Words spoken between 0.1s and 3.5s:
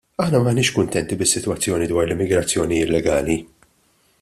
Aħna m'aħniex kuntenti bis-sitwazzjoni dwar l-immigrazzjoni illegali.